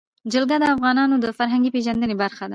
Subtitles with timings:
[0.31, 2.49] جلګه د افغانانو د فرهنګي پیژندنې برخه ده.